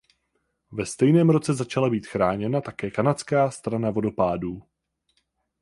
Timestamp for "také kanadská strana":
2.61-3.91